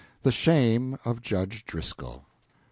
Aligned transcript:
The 0.23 0.31
Shame 0.31 0.97
of 1.05 1.21
Judge 1.21 1.63
Driscoll. 1.63 2.25